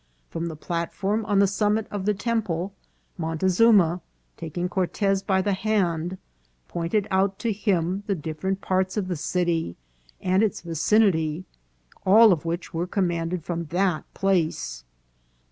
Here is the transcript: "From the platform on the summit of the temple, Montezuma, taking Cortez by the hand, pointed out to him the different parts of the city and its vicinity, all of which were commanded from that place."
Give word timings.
"From 0.31 0.47
the 0.47 0.55
platform 0.55 1.23
on 1.27 1.37
the 1.37 1.45
summit 1.45 1.85
of 1.91 2.05
the 2.07 2.15
temple, 2.15 2.73
Montezuma, 3.19 4.01
taking 4.35 4.67
Cortez 4.67 5.21
by 5.21 5.43
the 5.43 5.53
hand, 5.53 6.17
pointed 6.67 7.07
out 7.11 7.37
to 7.37 7.51
him 7.51 8.01
the 8.07 8.15
different 8.15 8.61
parts 8.61 8.97
of 8.97 9.07
the 9.07 9.15
city 9.15 9.77
and 10.19 10.41
its 10.41 10.61
vicinity, 10.61 11.45
all 12.03 12.31
of 12.33 12.45
which 12.45 12.73
were 12.73 12.87
commanded 12.87 13.43
from 13.45 13.65
that 13.65 14.11
place." 14.15 14.83